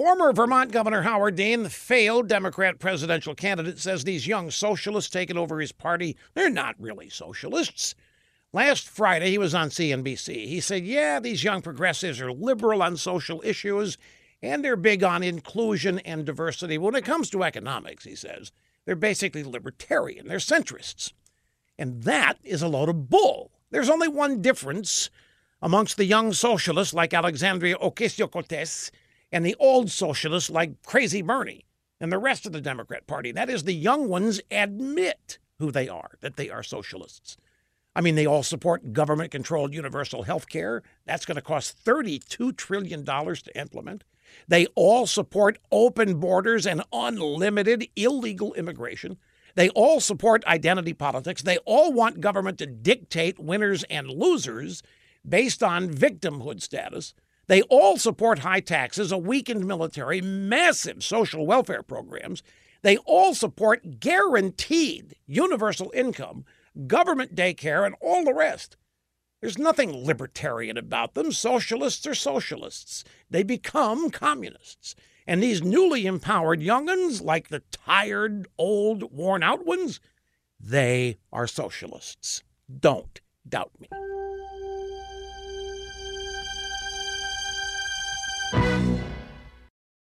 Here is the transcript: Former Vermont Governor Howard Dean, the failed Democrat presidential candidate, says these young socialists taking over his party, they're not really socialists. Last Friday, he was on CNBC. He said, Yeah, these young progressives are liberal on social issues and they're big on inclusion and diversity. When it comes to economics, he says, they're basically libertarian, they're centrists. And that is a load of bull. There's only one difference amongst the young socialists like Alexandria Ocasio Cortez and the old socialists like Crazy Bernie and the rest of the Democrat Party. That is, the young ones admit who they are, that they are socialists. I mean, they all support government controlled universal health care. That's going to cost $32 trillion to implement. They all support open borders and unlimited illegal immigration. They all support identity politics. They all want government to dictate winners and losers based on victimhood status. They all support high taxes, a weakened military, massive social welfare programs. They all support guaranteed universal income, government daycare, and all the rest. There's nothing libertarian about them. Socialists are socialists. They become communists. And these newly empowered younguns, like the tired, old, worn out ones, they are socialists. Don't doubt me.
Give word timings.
Former 0.00 0.32
Vermont 0.32 0.72
Governor 0.72 1.02
Howard 1.02 1.36
Dean, 1.36 1.62
the 1.62 1.68
failed 1.68 2.26
Democrat 2.26 2.78
presidential 2.78 3.34
candidate, 3.34 3.78
says 3.78 4.02
these 4.02 4.26
young 4.26 4.50
socialists 4.50 5.10
taking 5.10 5.36
over 5.36 5.60
his 5.60 5.72
party, 5.72 6.16
they're 6.32 6.48
not 6.48 6.74
really 6.78 7.10
socialists. 7.10 7.94
Last 8.50 8.88
Friday, 8.88 9.28
he 9.28 9.36
was 9.36 9.54
on 9.54 9.68
CNBC. 9.68 10.46
He 10.46 10.58
said, 10.58 10.86
Yeah, 10.86 11.20
these 11.20 11.44
young 11.44 11.60
progressives 11.60 12.18
are 12.18 12.32
liberal 12.32 12.82
on 12.82 12.96
social 12.96 13.42
issues 13.44 13.98
and 14.40 14.64
they're 14.64 14.74
big 14.74 15.04
on 15.04 15.22
inclusion 15.22 15.98
and 15.98 16.24
diversity. 16.24 16.78
When 16.78 16.94
it 16.94 17.04
comes 17.04 17.28
to 17.28 17.44
economics, 17.44 18.04
he 18.04 18.14
says, 18.14 18.52
they're 18.86 18.96
basically 18.96 19.44
libertarian, 19.44 20.28
they're 20.28 20.38
centrists. 20.38 21.12
And 21.78 22.04
that 22.04 22.38
is 22.42 22.62
a 22.62 22.68
load 22.68 22.88
of 22.88 23.10
bull. 23.10 23.50
There's 23.70 23.90
only 23.90 24.08
one 24.08 24.40
difference 24.40 25.10
amongst 25.60 25.98
the 25.98 26.06
young 26.06 26.32
socialists 26.32 26.94
like 26.94 27.12
Alexandria 27.12 27.76
Ocasio 27.76 28.30
Cortez 28.30 28.90
and 29.32 29.44
the 29.44 29.56
old 29.58 29.90
socialists 29.90 30.50
like 30.50 30.82
Crazy 30.84 31.22
Bernie 31.22 31.64
and 32.00 32.10
the 32.10 32.18
rest 32.18 32.46
of 32.46 32.52
the 32.52 32.60
Democrat 32.60 33.06
Party. 33.06 33.32
That 33.32 33.50
is, 33.50 33.64
the 33.64 33.74
young 33.74 34.08
ones 34.08 34.40
admit 34.50 35.38
who 35.58 35.70
they 35.70 35.88
are, 35.88 36.12
that 36.20 36.36
they 36.36 36.50
are 36.50 36.62
socialists. 36.62 37.36
I 37.94 38.00
mean, 38.00 38.14
they 38.14 38.26
all 38.26 38.42
support 38.42 38.92
government 38.92 39.30
controlled 39.30 39.74
universal 39.74 40.22
health 40.22 40.48
care. 40.48 40.82
That's 41.06 41.26
going 41.26 41.36
to 41.36 41.42
cost 41.42 41.84
$32 41.84 42.56
trillion 42.56 43.04
to 43.04 43.50
implement. 43.54 44.04
They 44.46 44.66
all 44.74 45.06
support 45.06 45.58
open 45.72 46.20
borders 46.20 46.66
and 46.66 46.82
unlimited 46.92 47.88
illegal 47.96 48.54
immigration. 48.54 49.18
They 49.56 49.68
all 49.70 50.00
support 50.00 50.44
identity 50.46 50.92
politics. 50.92 51.42
They 51.42 51.58
all 51.58 51.92
want 51.92 52.20
government 52.20 52.58
to 52.58 52.66
dictate 52.66 53.40
winners 53.40 53.82
and 53.90 54.08
losers 54.08 54.82
based 55.28 55.62
on 55.62 55.90
victimhood 55.90 56.62
status. 56.62 57.14
They 57.50 57.62
all 57.62 57.96
support 57.96 58.38
high 58.38 58.60
taxes, 58.60 59.10
a 59.10 59.18
weakened 59.18 59.66
military, 59.66 60.20
massive 60.20 61.02
social 61.02 61.44
welfare 61.44 61.82
programs. 61.82 62.44
They 62.82 62.96
all 62.98 63.34
support 63.34 63.98
guaranteed 63.98 65.16
universal 65.26 65.90
income, 65.92 66.44
government 66.86 67.34
daycare, 67.34 67.84
and 67.84 67.96
all 68.00 68.24
the 68.24 68.32
rest. 68.32 68.76
There's 69.40 69.58
nothing 69.58 69.90
libertarian 69.90 70.78
about 70.78 71.14
them. 71.14 71.32
Socialists 71.32 72.06
are 72.06 72.14
socialists. 72.14 73.02
They 73.28 73.42
become 73.42 74.10
communists. 74.10 74.94
And 75.26 75.42
these 75.42 75.60
newly 75.60 76.06
empowered 76.06 76.60
younguns, 76.60 77.20
like 77.20 77.48
the 77.48 77.64
tired, 77.72 78.46
old, 78.58 79.12
worn 79.12 79.42
out 79.42 79.66
ones, 79.66 79.98
they 80.60 81.18
are 81.32 81.48
socialists. 81.48 82.44
Don't 82.72 83.20
doubt 83.48 83.72
me. 83.80 83.88